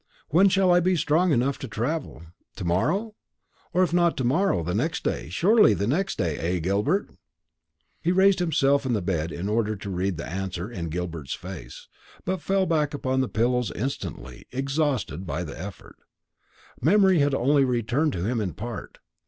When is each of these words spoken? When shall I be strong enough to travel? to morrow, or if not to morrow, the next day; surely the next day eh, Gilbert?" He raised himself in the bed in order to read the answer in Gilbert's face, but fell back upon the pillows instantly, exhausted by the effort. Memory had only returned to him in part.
When 0.29 0.49
shall 0.49 0.73
I 0.73 0.79
be 0.79 0.95
strong 0.95 1.31
enough 1.31 1.59
to 1.59 1.67
travel? 1.67 2.23
to 2.55 2.65
morrow, 2.65 3.13
or 3.71 3.83
if 3.83 3.93
not 3.93 4.17
to 4.17 4.23
morrow, 4.23 4.63
the 4.63 4.73
next 4.73 5.03
day; 5.03 5.29
surely 5.29 5.75
the 5.75 5.85
next 5.85 6.17
day 6.17 6.39
eh, 6.39 6.57
Gilbert?" 6.57 7.11
He 8.01 8.11
raised 8.11 8.39
himself 8.39 8.83
in 8.83 8.93
the 8.93 9.01
bed 9.03 9.31
in 9.31 9.47
order 9.47 9.75
to 9.75 9.89
read 9.91 10.17
the 10.17 10.25
answer 10.25 10.71
in 10.71 10.89
Gilbert's 10.89 11.35
face, 11.35 11.87
but 12.25 12.41
fell 12.41 12.65
back 12.65 12.95
upon 12.95 13.21
the 13.21 13.29
pillows 13.29 13.71
instantly, 13.75 14.47
exhausted 14.51 15.27
by 15.27 15.43
the 15.43 15.61
effort. 15.61 15.97
Memory 16.81 17.19
had 17.19 17.35
only 17.35 17.63
returned 17.63 18.13
to 18.13 18.23
him 18.25 18.41
in 18.41 18.53
part. 18.55 18.97